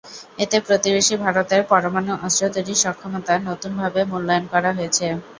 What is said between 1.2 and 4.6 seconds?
ভারতের পরমাণু অস্ত্র তৈরির সক্ষমতা নতুনভাবে মূল্যায়ন